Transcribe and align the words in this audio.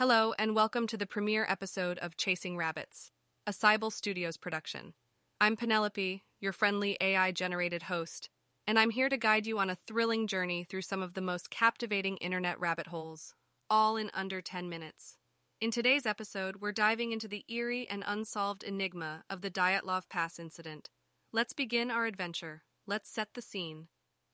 Hello, 0.00 0.32
and 0.38 0.54
welcome 0.54 0.86
to 0.86 0.96
the 0.96 1.04
premiere 1.04 1.44
episode 1.46 1.98
of 1.98 2.16
Chasing 2.16 2.56
Rabbits, 2.56 3.10
a 3.46 3.52
Cybele 3.52 3.90
Studios 3.90 4.38
production. 4.38 4.94
I'm 5.42 5.56
Penelope, 5.56 6.24
your 6.40 6.54
friendly 6.54 6.96
AI 7.02 7.32
generated 7.32 7.82
host, 7.82 8.30
and 8.66 8.78
I'm 8.78 8.88
here 8.88 9.10
to 9.10 9.18
guide 9.18 9.46
you 9.46 9.58
on 9.58 9.68
a 9.68 9.76
thrilling 9.86 10.26
journey 10.26 10.64
through 10.64 10.80
some 10.80 11.02
of 11.02 11.12
the 11.12 11.20
most 11.20 11.50
captivating 11.50 12.16
internet 12.16 12.58
rabbit 12.58 12.86
holes, 12.86 13.34
all 13.68 13.98
in 13.98 14.10
under 14.14 14.40
10 14.40 14.70
minutes. 14.70 15.18
In 15.60 15.70
today's 15.70 16.06
episode, 16.06 16.62
we're 16.62 16.72
diving 16.72 17.12
into 17.12 17.28
the 17.28 17.44
eerie 17.46 17.86
and 17.86 18.02
unsolved 18.06 18.62
enigma 18.62 19.24
of 19.28 19.42
the 19.42 19.50
Dyatlov 19.50 20.08
Pass 20.08 20.38
incident. 20.38 20.88
Let's 21.30 21.52
begin 21.52 21.90
our 21.90 22.06
adventure. 22.06 22.62
Let's 22.86 23.10
set 23.10 23.34
the 23.34 23.42
scene. 23.42 23.88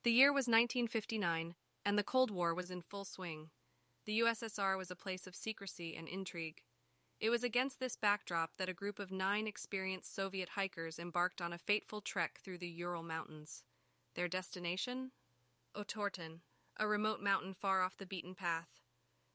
The 0.05 0.13
year 0.13 0.29
was 0.29 0.47
1959, 0.47 1.55
and 1.85 1.97
the 1.97 2.03
Cold 2.03 2.31
War 2.31 2.55
was 2.55 2.71
in 2.71 2.81
full 2.83 3.03
swing. 3.03 3.49
The 4.07 4.19
USSR 4.19 4.77
was 4.77 4.89
a 4.89 4.95
place 4.95 5.27
of 5.27 5.35
secrecy 5.35 5.93
and 5.97 6.07
intrigue. 6.07 6.61
It 7.19 7.29
was 7.29 7.43
against 7.43 7.81
this 7.81 7.97
backdrop 7.97 8.51
that 8.57 8.69
a 8.69 8.73
group 8.73 8.99
of 8.99 9.11
nine 9.11 9.47
experienced 9.47 10.15
Soviet 10.15 10.49
hikers 10.49 10.97
embarked 10.97 11.41
on 11.41 11.51
a 11.51 11.57
fateful 11.57 11.99
trek 11.99 12.39
through 12.41 12.59
the 12.59 12.69
Ural 12.69 13.03
Mountains. 13.03 13.63
Their 14.15 14.29
destination? 14.29 15.11
Otorten, 15.75 16.39
a 16.77 16.87
remote 16.87 17.19
mountain 17.19 17.53
far 17.53 17.81
off 17.81 17.97
the 17.97 18.05
beaten 18.05 18.33
path. 18.33 18.69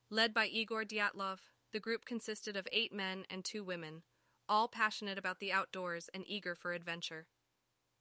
Led 0.09 0.33
by 0.33 0.47
Igor 0.47 0.87
Dyatlov, 0.87 1.41
the 1.75 1.81
group 1.81 2.07
consisted 2.07 2.57
of 2.57 2.67
eight 2.73 2.95
men 2.95 3.27
and 3.29 3.45
two 3.45 3.63
women, 3.63 4.05
all 4.49 4.69
passionate 4.69 5.19
about 5.19 5.39
the 5.39 5.53
outdoors 5.53 6.09
and 6.15 6.25
eager 6.27 6.55
for 6.55 6.73
adventure. 6.73 7.27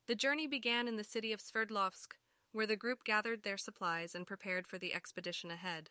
The 0.08 0.16
journey 0.16 0.48
began 0.48 0.88
in 0.88 0.96
the 0.96 1.04
city 1.04 1.34
of 1.34 1.42
Sverdlovsk, 1.42 2.14
where 2.54 2.68
the 2.68 2.78
group 2.78 3.04
gathered 3.04 3.44
their 3.44 3.58
supplies 3.58 4.16
and 4.16 4.26
prepared 4.26 4.68
for 4.68 4.78
the 4.78 4.94
expedition 4.94 5.52
ahead. 5.52 5.90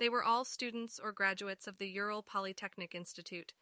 They 0.00 0.08
were 0.08 0.24
all 0.24 0.46
students 0.46 0.98
or 0.98 1.12
graduates 1.12 1.66
of 1.66 1.76
the 1.76 1.86
Ural 1.86 2.22
Polytechnic 2.22 2.94
Institute, 2.94 3.52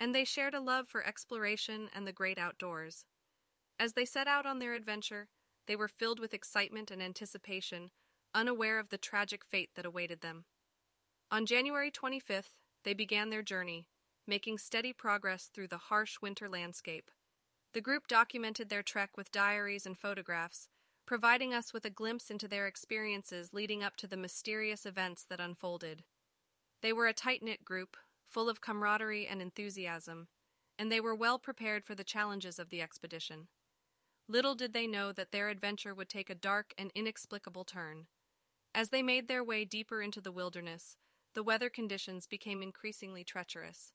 and 0.00 0.12
they 0.12 0.24
shared 0.24 0.52
a 0.52 0.60
love 0.60 0.88
for 0.88 1.06
exploration 1.06 1.88
and 1.94 2.04
the 2.04 2.12
great 2.12 2.36
outdoors. 2.36 3.04
As 3.78 3.92
they 3.92 4.04
set 4.04 4.26
out 4.26 4.44
on 4.44 4.58
their 4.58 4.74
adventure, 4.74 5.28
they 5.68 5.76
were 5.76 5.86
filled 5.86 6.18
with 6.18 6.34
excitement 6.34 6.90
and 6.90 7.00
anticipation, 7.00 7.92
unaware 8.34 8.80
of 8.80 8.88
the 8.88 8.98
tragic 8.98 9.44
fate 9.44 9.70
that 9.76 9.86
awaited 9.86 10.20
them. 10.20 10.46
On 11.30 11.46
January 11.46 11.92
25th, 11.92 12.54
they 12.82 12.92
began 12.92 13.30
their 13.30 13.42
journey, 13.42 13.86
making 14.26 14.58
steady 14.58 14.92
progress 14.92 15.44
through 15.46 15.68
the 15.68 15.78
harsh 15.78 16.16
winter 16.20 16.48
landscape. 16.48 17.12
The 17.72 17.80
group 17.80 18.08
documented 18.08 18.68
their 18.68 18.82
trek 18.82 19.16
with 19.16 19.30
diaries 19.30 19.86
and 19.86 19.96
photographs, 19.96 20.68
providing 21.06 21.52
us 21.52 21.72
with 21.72 21.84
a 21.84 21.90
glimpse 21.90 22.30
into 22.30 22.48
their 22.48 22.66
experiences 22.66 23.52
leading 23.52 23.82
up 23.82 23.96
to 23.96 24.06
the 24.06 24.16
mysterious 24.16 24.86
events 24.86 25.24
that 25.28 25.40
unfolded. 25.40 26.04
They 26.82 26.92
were 26.92 27.06
a 27.06 27.12
tight 27.12 27.42
knit 27.42 27.64
group, 27.64 27.96
full 28.28 28.48
of 28.48 28.60
camaraderie 28.60 29.26
and 29.26 29.40
enthusiasm, 29.40 30.28
and 30.78 30.90
they 30.90 31.00
were 31.00 31.14
well 31.14 31.38
prepared 31.38 31.84
for 31.84 31.94
the 31.94 32.04
challenges 32.04 32.58
of 32.58 32.70
the 32.70 32.82
expedition. 32.82 33.48
Little 34.28 34.54
did 34.54 34.72
they 34.72 34.86
know 34.86 35.12
that 35.12 35.32
their 35.32 35.50
adventure 35.50 35.94
would 35.94 36.08
take 36.08 36.30
a 36.30 36.34
dark 36.34 36.72
and 36.78 36.90
inexplicable 36.94 37.64
turn. 37.64 38.06
As 38.74 38.88
they 38.88 39.02
made 39.02 39.28
their 39.28 39.44
way 39.44 39.64
deeper 39.64 40.02
into 40.02 40.20
the 40.20 40.32
wilderness, 40.32 40.96
the 41.34 41.42
weather 41.42 41.68
conditions 41.68 42.26
became 42.26 42.62
increasingly 42.62 43.22
treacherous. 43.22 43.92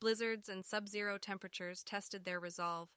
Blizzards 0.00 0.48
and 0.48 0.64
sub 0.64 0.88
zero 0.88 1.18
temperatures 1.18 1.82
tested 1.82 2.24
their 2.24 2.40
resolve, 2.40 2.88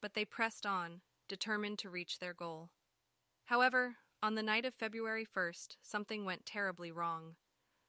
but 0.00 0.14
they 0.14 0.24
pressed 0.24 0.66
on, 0.66 1.00
determined 1.28 1.78
to 1.78 1.90
reach 1.90 2.18
their 2.18 2.34
goal. 2.34 2.70
However, 3.50 3.96
on 4.22 4.36
the 4.36 4.44
night 4.44 4.64
of 4.64 4.76
February 4.76 5.26
1st, 5.26 5.74
something 5.82 6.24
went 6.24 6.46
terribly 6.46 6.92
wrong. 6.92 7.34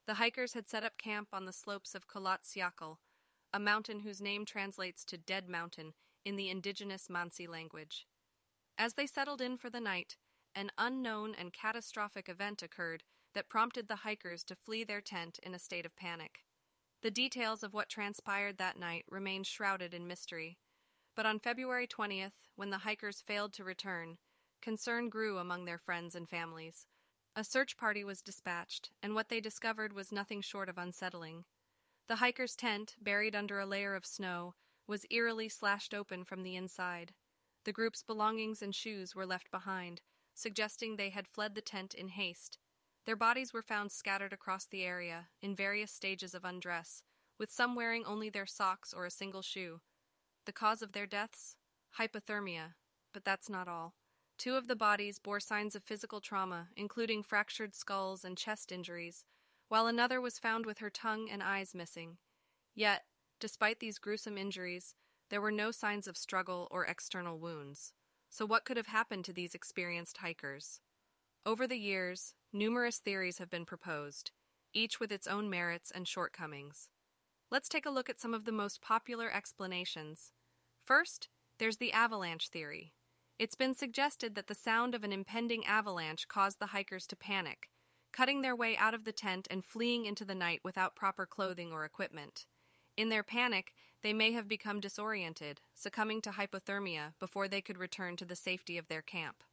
The 0.08 0.16
hikers 0.16 0.56
had 0.56 0.68
set 0.68 0.84
up 0.84 0.98
camp 0.98 1.28
on 1.32 1.46
the 1.46 1.54
slopes 1.54 1.94
of 1.94 2.08
Kholat 2.08 2.40
Syakhl, 2.42 2.98
a 3.54 3.60
mountain 3.60 4.00
whose 4.00 4.24
name 4.24 4.44
translates 4.44 5.06
to 5.06 5.20
Dead 5.20 5.48
Mountain 5.48 5.94
in 6.26 6.36
the 6.36 6.50
indigenous 6.50 7.10
Mansi 7.10 7.48
language. 7.48 8.08
As 8.76 8.96
they 8.96 9.06
settled 9.06 9.40
in 9.40 9.56
for 9.56 9.70
the 9.70 9.80
night, 9.80 10.18
an 10.56 10.72
unknown 10.80 11.36
and 11.38 11.54
catastrophic 11.54 12.28
event 12.28 12.64
occurred 12.64 13.04
that 13.36 13.48
prompted 13.48 13.88
the 13.88 13.98
hikers 13.98 14.44
to 14.46 14.56
flee 14.56 14.84
their 14.84 15.00
tent 15.00 15.38
in 15.44 15.54
a 15.54 15.60
state 15.60 15.86
of 15.86 15.96
panic. 15.96 16.40
The 17.04 17.12
details 17.12 17.62
of 17.62 17.76
what 17.76 17.88
transpired 17.88 18.58
that 18.58 18.80
night 18.80 19.06
remain 19.12 19.44
shrouded 19.44 19.94
in 19.94 20.08
mystery. 20.08 20.58
But 21.16 21.28
on 21.28 21.38
February 21.38 21.86
20th, 21.86 22.32
when 22.56 22.72
the 22.72 22.80
hikers 22.80 23.22
failed 23.22 23.54
to 23.54 23.64
return, 23.64 24.18
Concern 24.62 25.10
grew 25.10 25.40
among 25.40 25.66
their 25.66 25.80
friends 25.80 26.14
and 26.14 26.30
families. 26.30 26.86
A 27.36 27.44
search 27.44 27.78
party 27.78 28.04
was 28.04 28.22
dispatched, 28.22 28.92
and 29.02 29.16
what 29.16 29.30
they 29.30 29.40
discovered 29.40 29.94
was 29.94 30.12
nothing 30.12 30.42
short 30.42 30.70
of 30.70 30.78
unsettling. 30.78 31.46
The 32.08 32.18
hiker's 32.18 32.56
tent, 32.56 32.96
buried 33.02 33.36
under 33.36 33.60
a 33.60 33.66
layer 33.66 33.96
of 33.96 34.06
snow, 34.06 34.54
was 34.86 35.06
eerily 35.10 35.50
slashed 35.50 35.94
open 35.94 36.26
from 36.26 36.44
the 36.44 36.56
inside. 36.56 37.14
The 37.64 37.72
group's 37.72 38.04
belongings 38.04 38.62
and 38.62 38.76
shoes 38.76 39.16
were 39.16 39.26
left 39.26 39.50
behind, 39.50 40.02
suggesting 40.34 40.96
they 40.96 41.10
had 41.10 41.28
fled 41.28 41.56
the 41.56 41.62
tent 41.62 41.94
in 41.94 42.10
haste. 42.10 42.60
Their 43.06 43.16
bodies 43.16 43.54
were 43.54 43.62
found 43.62 43.92
scattered 43.92 44.34
across 44.34 44.66
the 44.66 44.84
area, 44.84 45.30
in 45.42 45.56
various 45.56 45.92
stages 45.92 46.36
of 46.36 46.46
undress, 46.46 47.02
with 47.40 47.50
some 47.50 47.74
wearing 47.74 48.06
only 48.06 48.30
their 48.30 48.46
socks 48.46 48.94
or 48.94 49.06
a 49.06 49.12
single 49.12 49.42
shoe. 49.42 49.82
The 50.46 50.52
cause 50.52 50.82
of 50.82 50.92
their 50.92 51.08
deaths? 51.08 51.56
Hypothermia. 51.98 52.74
But 53.14 53.26
that's 53.26 53.50
not 53.50 53.68
all. 53.68 53.96
Two 54.42 54.56
of 54.56 54.68
the 54.68 54.76
bodies 54.76 55.20
bore 55.20 55.40
signs 55.40 55.76
of 55.76 55.84
physical 55.84 56.20
trauma, 56.20 56.70
including 56.76 57.22
fractured 57.22 57.76
skulls 57.76 58.26
and 58.26 58.36
chest 58.36 58.72
injuries, 58.72 59.24
while 59.68 59.86
another 59.86 60.20
was 60.20 60.40
found 60.40 60.66
with 60.66 60.80
her 60.80 60.90
tongue 60.90 61.30
and 61.32 61.44
eyes 61.44 61.76
missing. 61.76 62.18
Yet, 62.74 63.04
despite 63.40 63.80
these 63.80 64.00
gruesome 64.00 64.40
injuries, 64.40 64.96
there 65.30 65.42
were 65.42 65.52
no 65.52 65.70
signs 65.70 66.08
of 66.08 66.18
struggle 66.18 66.68
or 66.72 66.88
external 66.88 67.38
wounds. 67.38 67.94
So, 68.32 68.48
what 68.48 68.66
could 68.66 68.78
have 68.78 68.88
happened 68.88 69.26
to 69.26 69.34
these 69.34 69.54
experienced 69.54 70.18
hikers? 70.18 70.82
Over 71.46 71.68
the 71.68 71.78
years, 71.78 72.34
numerous 72.52 72.98
theories 72.98 73.38
have 73.38 73.52
been 73.52 73.66
proposed, 73.66 74.32
each 74.74 75.00
with 75.00 75.12
its 75.12 75.28
own 75.28 75.52
merits 75.52 75.92
and 75.92 76.08
shortcomings. 76.08 76.90
Let's 77.52 77.70
take 77.70 77.86
a 77.86 77.92
look 77.92 78.10
at 78.10 78.20
some 78.20 78.34
of 78.34 78.46
the 78.46 78.52
most 78.52 78.82
popular 78.82 79.32
explanations. 79.32 80.32
First, 80.84 81.30
there's 81.60 81.78
the 81.78 81.94
avalanche 81.94 82.50
theory, 82.50 82.96
it's 83.42 83.56
been 83.56 83.74
suggested 83.74 84.36
that 84.36 84.46
the 84.46 84.54
sound 84.54 84.94
of 84.94 85.04
an 85.04 85.12
impending 85.12 85.66
avalanche 85.66 86.28
caused 86.28 86.60
the 86.60 86.68
hikers 86.68 87.08
to 87.08 87.16
panic, 87.16 87.72
cutting 88.14 88.44
their 88.44 88.56
way 88.56 88.78
out 88.78 88.94
of 88.94 89.04
the 89.04 89.12
tent 89.12 89.48
and 89.50 89.66
fleeing 89.66 90.06
into 90.06 90.24
the 90.24 90.36
night 90.36 90.60
without 90.64 90.96
proper 90.96 91.26
clothing 91.26 91.72
or 91.72 91.84
equipment. 91.84 92.46
In 92.96 93.10
their 93.10 93.24
panic, 93.24 93.74
they 94.04 94.14
may 94.14 94.32
have 94.34 94.48
become 94.48 94.80
disoriented, 94.80 95.60
succumbing 95.74 96.22
to 96.22 96.30
hypothermia 96.30 97.14
before 97.20 97.48
they 97.48 97.62
could 97.62 97.80
return 97.80 98.16
to 98.18 98.26
the 98.26 98.36
safety 98.36 98.78
of 98.78 98.90
their 98.90 99.02
camp. 99.02 99.44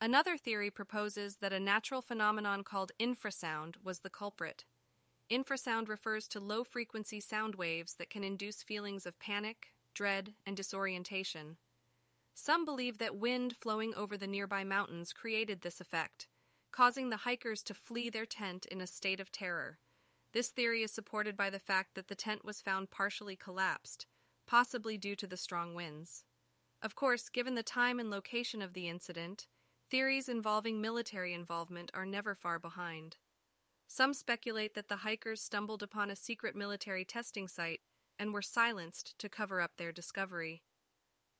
Another 0.00 0.36
theory 0.36 0.68
proposes 0.68 1.36
that 1.36 1.52
a 1.52 1.60
natural 1.60 2.02
phenomenon 2.02 2.64
called 2.64 2.90
infrasound 2.98 3.76
was 3.80 4.00
the 4.00 4.10
culprit. 4.10 4.64
Infrasound 5.30 5.88
refers 5.88 6.26
to 6.26 6.40
low 6.40 6.64
frequency 6.64 7.20
sound 7.20 7.54
waves 7.54 7.94
that 7.94 8.10
can 8.10 8.24
induce 8.24 8.64
feelings 8.64 9.06
of 9.06 9.20
panic, 9.20 9.68
dread, 9.94 10.34
and 10.44 10.56
disorientation. 10.56 11.58
Some 12.40 12.64
believe 12.64 12.98
that 12.98 13.16
wind 13.16 13.56
flowing 13.56 13.92
over 13.96 14.16
the 14.16 14.28
nearby 14.28 14.62
mountains 14.62 15.12
created 15.12 15.62
this 15.62 15.80
effect, 15.80 16.28
causing 16.70 17.10
the 17.10 17.24
hikers 17.26 17.64
to 17.64 17.74
flee 17.74 18.10
their 18.10 18.26
tent 18.26 18.64
in 18.66 18.80
a 18.80 18.86
state 18.86 19.18
of 19.18 19.32
terror. 19.32 19.80
This 20.32 20.48
theory 20.50 20.84
is 20.84 20.92
supported 20.92 21.36
by 21.36 21.50
the 21.50 21.58
fact 21.58 21.96
that 21.96 22.06
the 22.06 22.14
tent 22.14 22.44
was 22.44 22.60
found 22.60 22.92
partially 22.92 23.34
collapsed, 23.34 24.06
possibly 24.46 24.96
due 24.96 25.16
to 25.16 25.26
the 25.26 25.36
strong 25.36 25.74
winds. 25.74 26.22
Of 26.80 26.94
course, 26.94 27.28
given 27.28 27.56
the 27.56 27.64
time 27.64 27.98
and 27.98 28.08
location 28.08 28.62
of 28.62 28.72
the 28.72 28.88
incident, 28.88 29.48
theories 29.90 30.28
involving 30.28 30.80
military 30.80 31.34
involvement 31.34 31.90
are 31.92 32.06
never 32.06 32.36
far 32.36 32.60
behind. 32.60 33.16
Some 33.88 34.14
speculate 34.14 34.74
that 34.74 34.88
the 34.88 34.98
hikers 34.98 35.42
stumbled 35.42 35.82
upon 35.82 36.08
a 36.08 36.14
secret 36.14 36.54
military 36.54 37.04
testing 37.04 37.48
site 37.48 37.80
and 38.16 38.32
were 38.32 38.42
silenced 38.42 39.18
to 39.18 39.28
cover 39.28 39.60
up 39.60 39.72
their 39.76 39.90
discovery. 39.90 40.62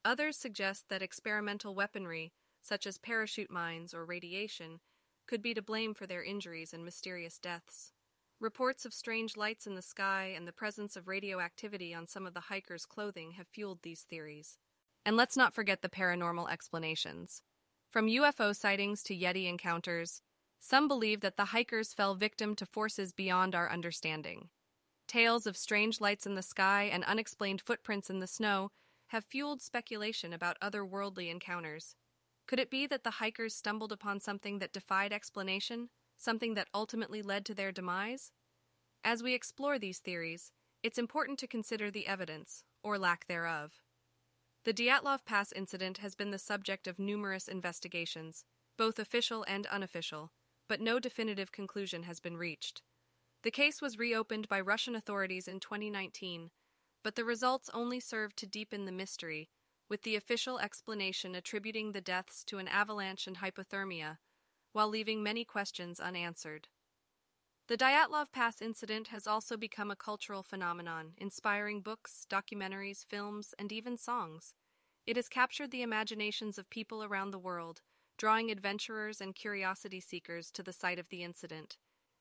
Others 0.09 0.39
suggest 0.39 0.89
that 0.89 1.03
experimental 1.03 1.75
weaponry, 1.75 2.33
such 2.63 2.87
as 2.87 2.97
parachute 2.97 3.51
mines 3.51 3.93
or 3.93 4.07
radiation, 4.07 4.81
could 5.27 5.43
be 5.43 5.53
to 5.53 5.61
blame 5.61 5.93
for 5.93 6.07
their 6.07 6.25
injuries 6.25 6.73
and 6.73 6.83
mysterious 6.83 7.39
deaths. 7.39 7.93
Reports 8.41 8.87
of 8.87 8.95
strange 8.95 9.37
lights 9.37 9.67
in 9.67 9.75
the 9.75 9.83
sky 9.83 10.33
and 10.35 10.49
the 10.49 10.53
presence 10.53 10.97
of 10.97 11.09
radioactivity 11.09 11.93
on 11.93 12.07
some 12.07 12.27
of 12.27 12.33
the 12.33 12.41
hikers' 12.49 12.87
clothing 12.87 13.33
have 13.33 13.49
fueled 13.49 13.81
these 13.83 14.01
theories. 14.01 14.57
And 15.05 15.15
let's 15.15 15.37
not 15.37 15.53
forget 15.53 15.83
the 15.83 15.91
paranormal 15.91 16.51
explanations. 16.51 17.43
From 17.91 18.07
UFO 18.07 18.57
sightings 18.57 19.03
to 19.03 19.15
Yeti 19.15 19.47
encounters, 19.47 20.23
some 20.59 20.89
believe 20.89 21.21
that 21.21 21.37
the 21.37 21.53
hikers 21.53 21.93
fell 21.93 22.15
victim 22.15 22.55
to 22.55 22.65
forces 22.65 23.13
beyond 23.13 23.55
our 23.55 23.71
understanding. 23.71 24.49
Tales 25.07 25.47
of 25.47 25.59
strange 25.59 26.01
lights 26.01 26.25
in 26.25 26.35
the 26.35 26.41
sky 26.41 26.85
and 26.85 27.05
unexplained 27.05 27.61
footprints 27.61 28.09
in 28.09 28.21
the 28.21 28.27
snow 28.27 28.71
have 29.09 29.25
fueled 29.25 29.61
speculation 29.61 30.33
about 30.33 30.59
otherworldly 30.61 31.31
encounters. 31.31 31.97
Could 32.47 32.59
it 32.59 32.71
be 32.71 32.87
that 32.87 33.05
the 33.05 33.13
hikers 33.13 33.55
stumbled 33.55 33.93
upon 33.93 34.21
something 34.21 34.59
that 34.59 34.73
defied 34.73 35.13
explanation, 35.13 35.91
something 36.17 36.55
that 36.55 36.69
ultimately 36.73 37.23
led 37.23 37.45
to 37.47 37.55
their 37.55 37.73
demise? 37.73 38.33
As 39.05 39.23
we 39.23 39.35
explore 39.35 39.79
these 39.79 39.99
theories, 39.99 40.53
it's 40.83 40.99
important 40.99 41.39
to 41.41 41.47
consider 41.47 41.91
the 41.91 42.07
evidence, 42.07 42.65
or 42.83 42.99
lack 42.99 43.27
thereof. 43.27 43.81
The 44.65 44.75
Dyatlov 44.75 45.25
Pass 45.25 45.53
incident 45.53 45.99
has 45.99 46.15
been 46.15 46.31
the 46.31 46.39
subject 46.39 46.87
of 46.87 46.99
numerous 46.99 47.49
investigations, 47.49 48.45
both 48.77 48.99
official 48.99 49.45
and 49.49 49.67
unofficial, 49.67 50.33
but 50.69 50.81
no 50.81 50.99
definitive 50.99 51.53
conclusion 51.53 52.03
has 52.05 52.21
been 52.21 52.37
reached. 52.37 52.83
The 53.43 53.51
case 53.51 53.81
was 53.81 53.99
reopened 53.99 54.49
by 54.49 54.61
Russian 54.61 54.95
authorities 54.95 55.49
in 55.49 55.61
2019, 55.61 56.51
but 57.03 57.15
the 57.15 57.25
results 57.25 57.71
only 57.73 58.01
served 58.01 58.37
to 58.39 58.47
deepen 58.47 58.85
the 58.85 58.93
mystery, 58.93 59.49
with 59.89 60.03
the 60.03 60.17
official 60.17 60.59
explanation 60.59 61.35
attributing 61.35 61.93
the 61.93 62.01
deaths 62.01 62.45
to 62.45 62.59
an 62.59 62.69
avalanche 62.69 63.27
and 63.27 63.39
hypothermia, 63.39 64.19
while 64.73 64.89
leaving 64.89 65.23
many 65.23 65.45
questions 65.45 66.01
unanswered. 66.01 66.69
The 67.69 67.77
Dyatlov 67.77 68.33
Pass 68.33 68.63
incident 68.63 69.09
has 69.09 69.27
also 69.27 69.57
become 69.57 69.91
a 69.91 69.97
cultural 69.97 70.43
phenomenon, 70.43 71.13
inspiring 71.19 71.83
books, 71.83 72.27
documentaries, 72.31 73.05
films, 73.05 73.55
and 73.59 73.71
even 73.71 73.99
songs. 73.99 74.55
It 75.07 75.17
has 75.17 75.29
captured 75.29 75.71
the 75.71 75.83
imaginations 75.83 76.59
of 76.59 76.71
people 76.71 77.05
around 77.05 77.31
the 77.31 77.39
world, 77.39 77.83
drawing 78.17 78.51
adventurers 78.51 79.21
and 79.21 79.35
curiosity 79.35 80.01
seekers 80.01 80.51
to 80.53 80.63
the 80.63 80.73
site 80.73 80.99
of 80.99 81.09
the 81.09 81.23
incident. 81.23 81.77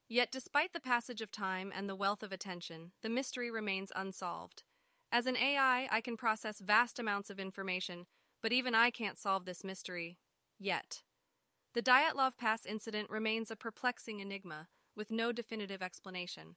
Yet, 0.10 0.32
despite 0.32 0.74
the 0.74 0.80
passage 0.80 1.22
of 1.22 1.32
time 1.32 1.72
and 1.76 1.90
the 1.90 1.96
wealth 1.96 2.24
of 2.24 2.32
attention, 2.32 2.92
the 3.02 3.10
mystery 3.10 3.52
remains 3.52 3.92
unsolved. 3.96 4.64
As 5.12 5.26
an 5.26 5.36
AI, 5.38 5.88
I 5.92 6.02
can 6.02 6.18
process 6.18 6.60
vast 6.60 7.00
amounts 7.00 7.30
of 7.30 7.40
information, 7.40 8.06
but 8.42 8.54
even 8.54 8.74
I 8.74 8.90
can't 8.90 9.18
solve 9.18 9.46
this 9.46 9.64
mystery. 9.64 10.18
Yet. 10.60 11.04
The 11.74 11.82
Dyatlov 11.82 12.38
Pass 12.38 12.66
incident 12.66 13.10
remains 13.10 13.52
a 13.52 13.56
perplexing 13.56 14.20
enigma, 14.20 14.70
with 14.96 15.12
no 15.12 15.32
definitive 15.32 15.82
explanation. 15.82 16.56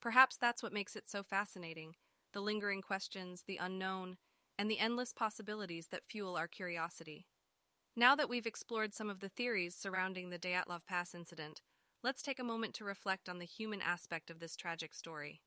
Perhaps 0.00 0.36
that's 0.36 0.62
what 0.62 0.72
makes 0.72 0.96
it 0.96 1.08
so 1.08 1.22
fascinating 1.22 1.94
the 2.32 2.40
lingering 2.40 2.80
questions, 2.80 3.42
the 3.48 3.56
unknown, 3.60 4.16
and 4.56 4.70
the 4.70 4.78
endless 4.78 5.12
possibilities 5.12 5.88
that 5.88 6.06
fuel 6.06 6.36
our 6.36 6.46
curiosity. 6.46 7.26
Now 7.96 8.14
that 8.14 8.28
we've 8.28 8.46
explored 8.46 8.94
some 8.94 9.10
of 9.10 9.18
the 9.18 9.28
theories 9.28 9.74
surrounding 9.74 10.30
the 10.30 10.38
Dyatlov 10.38 10.86
Pass 10.86 11.12
incident, 11.12 11.60
let's 12.02 12.22
take 12.22 12.38
a 12.38 12.44
moment 12.44 12.74
to 12.74 12.84
reflect 12.84 13.28
on 13.28 13.38
the 13.38 13.44
human 13.44 13.82
aspect 13.82 14.30
of 14.30 14.38
this 14.38 14.56
tragic 14.56 14.94
story. 14.94 15.42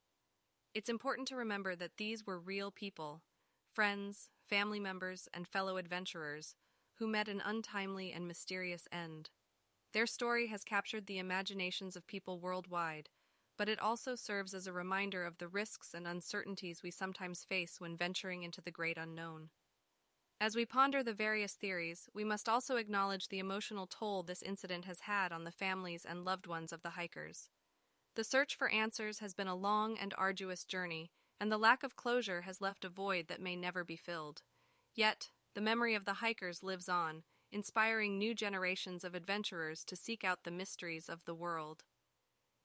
It's 0.74 0.90
important 0.90 1.28
to 1.30 1.36
remember 1.36 1.76
that 1.76 1.98
these 1.98 2.26
were 2.26 2.40
real 2.40 2.72
people 2.72 3.22
friends, 3.74 4.30
family 4.48 4.80
members, 4.80 5.28
and 5.34 5.48
fellow 5.48 5.78
adventurers 5.78 6.54
who 7.00 7.08
met 7.08 7.28
an 7.28 7.42
untimely 7.44 8.12
and 8.12 8.28
mysterious 8.28 8.88
end. 8.92 9.32
Their 9.94 10.06
story 10.06 10.48
has 10.48 10.64
captured 10.64 11.08
the 11.08 11.18
imaginations 11.18 11.96
of 11.96 12.06
people 12.06 12.40
worldwide, 12.40 13.10
but 13.58 13.68
it 13.68 13.80
also 13.80 14.14
serves 14.14 14.54
as 14.54 14.68
a 14.68 14.74
reminder 14.74 15.26
of 15.26 15.40
the 15.40 15.48
risks 15.48 15.96
and 15.96 16.06
uncertainties 16.06 16.84
we 16.84 16.92
sometimes 16.92 17.44
face 17.44 17.80
when 17.80 17.98
venturing 17.98 18.44
into 18.44 18.62
the 18.62 18.72
great 18.72 18.98
unknown. 18.98 19.50
As 20.44 20.58
we 20.58 20.66
ponder 20.66 21.02
the 21.02 21.14
various 21.14 21.54
theories, 21.54 22.10
we 22.14 22.26
must 22.26 22.50
also 22.50 22.76
acknowledge 22.76 23.30
the 23.30 23.40
emotional 23.40 23.88
toll 23.88 24.24
this 24.24 24.42
incident 24.42 24.84
has 24.84 25.00
had 25.00 25.32
on 25.32 25.46
the 25.46 25.54
families 25.54 26.04
and 26.04 26.26
loved 26.26 26.48
ones 26.48 26.74
of 26.74 26.82
the 26.82 26.90
hikers. 26.90 27.48
The 28.16 28.26
search 28.26 28.54
for 28.54 28.68
answers 28.68 29.20
has 29.20 29.34
been 29.34 29.48
a 29.48 29.56
long 29.56 29.98
and 29.98 30.14
arduous 30.18 30.66
journey, 30.66 31.12
and 31.40 31.50
the 31.50 31.58
lack 31.58 31.82
of 31.82 31.96
closure 31.96 32.42
has 32.42 32.60
left 32.60 32.84
a 32.84 32.90
void 32.90 33.30
that 33.30 33.40
may 33.40 33.56
never 33.56 33.86
be 33.86 33.96
filled. 33.96 34.42
Yet, 34.94 35.30
the 35.56 35.62
memory 35.62 35.96
of 35.96 36.04
the 36.04 36.16
hikers 36.16 36.62
lives 36.62 36.90
on, 36.90 37.24
inspiring 37.50 38.18
new 38.18 38.36
generations 38.36 39.06
of 39.06 39.16
adventurers 39.16 39.86
to 39.86 39.96
seek 39.96 40.26
out 40.26 40.44
the 40.44 40.52
mysteries 40.52 41.08
of 41.08 41.24
the 41.24 41.34
world. 41.34 41.86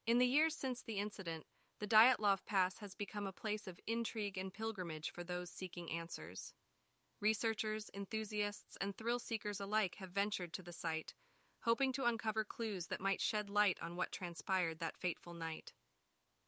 In 0.04 0.18
the 0.18 0.26
years 0.26 0.56
since 0.56 0.82
the 0.82 0.98
incident, 0.98 1.44
the 1.78 1.86
Dyatlov 1.86 2.44
Pass 2.44 2.78
has 2.78 2.96
become 2.96 3.28
a 3.28 3.32
place 3.32 3.68
of 3.68 3.78
intrigue 3.86 4.36
and 4.36 4.52
pilgrimage 4.52 5.12
for 5.12 5.22
those 5.22 5.48
seeking 5.48 5.92
answers. 5.92 6.54
Researchers, 7.20 7.90
enthusiasts, 7.94 8.76
and 8.80 8.96
thrill 8.96 9.18
seekers 9.18 9.60
alike 9.60 9.96
have 9.98 10.10
ventured 10.10 10.52
to 10.52 10.62
the 10.62 10.72
site, 10.72 11.14
hoping 11.62 11.92
to 11.92 12.04
uncover 12.04 12.44
clues 12.44 12.86
that 12.86 13.00
might 13.00 13.20
shed 13.20 13.50
light 13.50 13.78
on 13.82 13.96
what 13.96 14.12
transpired 14.12 14.78
that 14.78 14.96
fateful 14.96 15.34
night. 15.34 15.72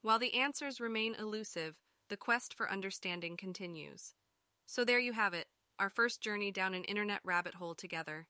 While 0.03 0.19
the 0.19 0.35
answers 0.35 0.81
remain 0.81 1.15
elusive, 1.15 1.77
the 2.09 2.17
quest 2.17 2.55
for 2.55 2.71
understanding 2.71 3.37
continues. 3.37 4.15
So 4.67 4.85
there 4.85 5.01
you 5.01 5.13
have 5.13 5.35
it, 5.35 5.49
our 5.79 5.91
first 5.91 6.21
journey 6.21 6.51
down 6.53 6.75
an 6.75 6.85
internet 6.85 7.21
rabbit 7.25 7.55
hole 7.55 7.75
together. 7.75 8.29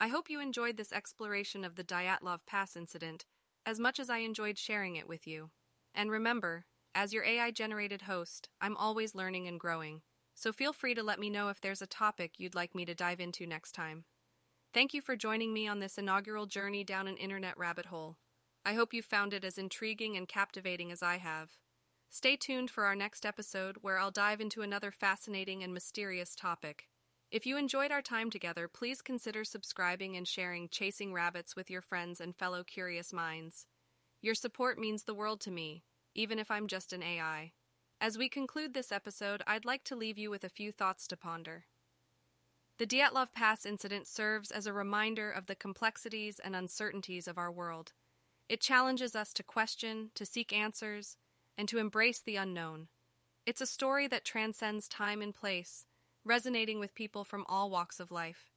I 0.00 0.08
hope 0.08 0.28
you 0.28 0.40
enjoyed 0.40 0.76
this 0.76 0.92
exploration 0.92 1.64
of 1.64 1.76
the 1.76 1.84
Dyatlov 1.84 2.40
Pass 2.46 2.76
incident 2.76 3.24
as 3.66 3.80
much 3.80 3.98
as 3.98 4.08
I 4.08 4.18
enjoyed 4.18 4.58
sharing 4.58 4.94
it 4.94 5.08
with 5.08 5.26
you. 5.26 5.50
And 5.94 6.10
remember, 6.10 6.64
as 6.94 7.12
your 7.12 7.24
AI 7.24 7.50
generated 7.50 8.02
host, 8.02 8.48
I'm 8.60 8.76
always 8.76 9.14
learning 9.14 9.48
and 9.48 9.58
growing, 9.58 10.02
so 10.36 10.52
feel 10.52 10.74
free 10.74 10.94
to 10.94 11.02
let 11.02 11.18
me 11.18 11.30
know 11.30 11.48
if 11.48 11.60
there's 11.60 11.80
a 11.80 11.86
topic 11.86 12.34
you'd 12.36 12.54
like 12.54 12.74
me 12.74 12.84
to 12.84 12.94
dive 12.94 13.20
into 13.20 13.46
next 13.46 13.72
time. 13.72 14.04
Thank 14.74 14.92
you 14.92 15.00
for 15.00 15.16
joining 15.16 15.54
me 15.54 15.66
on 15.66 15.78
this 15.80 15.96
inaugural 15.96 16.44
journey 16.44 16.84
down 16.84 17.08
an 17.08 17.16
internet 17.16 17.56
rabbit 17.56 17.86
hole. 17.86 18.18
I 18.64 18.74
hope 18.74 18.92
you 18.92 19.02
found 19.02 19.32
it 19.32 19.44
as 19.44 19.56
intriguing 19.56 20.14
and 20.14 20.28
captivating 20.28 20.92
as 20.92 21.02
I 21.02 21.16
have. 21.16 21.52
Stay 22.10 22.36
tuned 22.36 22.70
for 22.70 22.84
our 22.84 22.94
next 22.94 23.24
episode 23.24 23.78
where 23.80 23.98
I'll 23.98 24.10
dive 24.10 24.42
into 24.42 24.60
another 24.60 24.90
fascinating 24.90 25.62
and 25.62 25.72
mysterious 25.72 26.36
topic. 26.36 26.84
If 27.30 27.46
you 27.46 27.56
enjoyed 27.56 27.90
our 27.90 28.02
time 28.02 28.30
together, 28.30 28.68
please 28.68 29.00
consider 29.00 29.42
subscribing 29.42 30.16
and 30.16 30.28
sharing 30.28 30.68
Chasing 30.68 31.14
Rabbits 31.14 31.56
with 31.56 31.70
your 31.70 31.82
friends 31.82 32.20
and 32.20 32.36
fellow 32.36 32.62
curious 32.62 33.10
minds. 33.10 33.66
Your 34.20 34.34
support 34.34 34.78
means 34.78 35.04
the 35.04 35.14
world 35.14 35.40
to 35.42 35.50
me, 35.50 35.84
even 36.14 36.38
if 36.38 36.50
I'm 36.50 36.66
just 36.66 36.92
an 36.92 37.02
AI. 37.02 37.52
As 38.00 38.18
we 38.18 38.28
conclude 38.28 38.74
this 38.74 38.92
episode, 38.92 39.42
I'd 39.46 39.64
like 39.64 39.82
to 39.84 39.96
leave 39.96 40.18
you 40.18 40.30
with 40.30 40.44
a 40.44 40.50
few 40.50 40.70
thoughts 40.70 41.06
to 41.08 41.16
ponder. 41.16 41.64
The 42.78 42.86
Dyatlov 42.86 43.32
Pass 43.32 43.64
incident 43.64 44.06
serves 44.06 44.50
as 44.50 44.66
a 44.66 44.72
reminder 44.72 45.30
of 45.30 45.46
the 45.46 45.54
complexities 45.54 46.38
and 46.38 46.54
uncertainties 46.54 47.26
of 47.26 47.38
our 47.38 47.50
world. 47.50 47.94
It 48.50 48.60
challenges 48.60 49.16
us 49.16 49.32
to 49.32 49.42
question, 49.42 50.10
to 50.14 50.26
seek 50.26 50.52
answers, 50.52 51.16
and 51.56 51.68
to 51.68 51.78
embrace 51.78 52.20
the 52.20 52.36
unknown. 52.36 52.88
It's 53.46 53.62
a 53.62 53.66
story 53.66 54.06
that 54.08 54.26
transcends 54.26 54.88
time 54.88 55.22
and 55.22 55.34
place, 55.34 55.86
resonating 56.22 56.78
with 56.78 56.94
people 56.94 57.24
from 57.24 57.46
all 57.48 57.70
walks 57.70 57.98
of 57.98 58.10
life. 58.10 58.50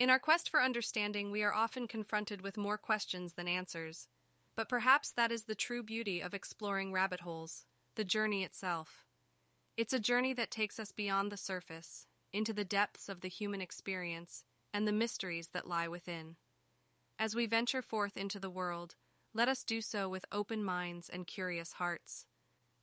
In 0.00 0.10
our 0.10 0.18
quest 0.18 0.50
for 0.50 0.60
understanding, 0.60 1.30
we 1.30 1.44
are 1.44 1.54
often 1.54 1.86
confronted 1.86 2.42
with 2.42 2.56
more 2.56 2.76
questions 2.76 3.34
than 3.34 3.46
answers. 3.46 4.08
But 4.56 4.68
perhaps 4.68 5.12
that 5.12 5.30
is 5.30 5.44
the 5.44 5.54
true 5.54 5.84
beauty 5.84 6.20
of 6.20 6.34
exploring 6.34 6.92
rabbit 6.92 7.20
holes, 7.20 7.66
the 7.96 8.04
journey 8.04 8.44
itself. 8.44 9.04
It's 9.76 9.92
a 9.92 9.98
journey 9.98 10.32
that 10.34 10.50
takes 10.50 10.78
us 10.78 10.92
beyond 10.92 11.32
the 11.32 11.36
surface, 11.36 12.06
into 12.32 12.52
the 12.52 12.64
depths 12.64 13.08
of 13.08 13.20
the 13.20 13.28
human 13.28 13.60
experience 13.60 14.44
and 14.72 14.86
the 14.86 14.92
mysteries 14.92 15.50
that 15.52 15.68
lie 15.68 15.88
within. 15.88 16.36
As 17.18 17.34
we 17.34 17.46
venture 17.46 17.82
forth 17.82 18.16
into 18.16 18.40
the 18.40 18.50
world, 18.50 18.96
let 19.32 19.48
us 19.48 19.64
do 19.64 19.80
so 19.80 20.08
with 20.08 20.24
open 20.32 20.64
minds 20.64 21.08
and 21.08 21.26
curious 21.26 21.74
hearts. 21.74 22.26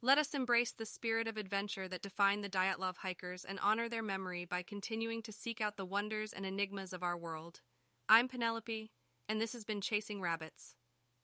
Let 0.02 0.18
us 0.18 0.34
embrace 0.34 0.72
the 0.72 0.86
spirit 0.86 1.28
of 1.28 1.38
adventure 1.38 1.88
that 1.88 2.02
defined 2.02 2.44
the 2.44 2.50
Dyatlov 2.50 2.98
hikers 2.98 3.46
and 3.46 3.60
honor 3.62 3.88
their 3.88 4.02
memory 4.02 4.46
by 4.46 4.64
continuing 4.64 5.22
to 5.24 5.32
seek 5.32 5.62
out 5.62 5.78
the 5.78 5.86
wonders 5.86 6.34
and 6.34 6.46
enigmas 6.46 6.92
of 6.92 7.04
our 7.04 7.18
world. 7.18 7.62
I'm 8.10 8.28
Penelope, 8.28 8.92
and 9.30 9.40
this 9.40 9.54
has 9.54 9.64
been 9.64 9.80
Chasing 9.80 10.20
Rabbits. 10.20 10.76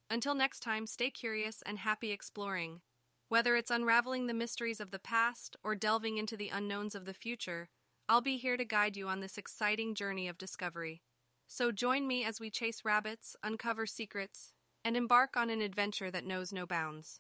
Until 0.09 0.35
next 0.35 0.59
time, 0.59 0.85
stay 0.85 1.09
curious 1.09 1.63
and 1.65 1.79
happy 1.79 2.11
exploring. 2.11 2.81
Whether 3.29 3.57
it's 3.57 3.71
unraveling 3.71 4.27
the 4.27 4.33
mysteries 4.33 4.79
of 4.79 4.91
the 4.91 4.99
past 4.99 5.57
or 5.61 5.75
delving 5.75 6.17
into 6.17 6.37
the 6.37 6.47
unknowns 6.47 6.95
of 6.95 7.03
the 7.03 7.13
future, 7.13 7.67
I'll 8.07 8.21
be 8.21 8.37
here 8.37 8.55
to 8.55 8.63
guide 8.63 8.95
you 8.95 9.09
on 9.09 9.19
this 9.19 9.37
exciting 9.37 9.95
journey 9.95 10.29
of 10.29 10.37
discovery. 10.37 11.01
So 11.45 11.73
join 11.73 12.07
me 12.07 12.23
as 12.23 12.39
we 12.39 12.49
chase 12.49 12.85
rabbits, 12.85 13.35
uncover 13.43 13.85
secrets, 13.85 14.53
and 14.85 14.95
embark 14.95 15.35
on 15.35 15.49
an 15.49 15.61
adventure 15.61 16.09
that 16.09 16.25
knows 16.25 16.53
no 16.53 16.65
bounds. 16.65 17.19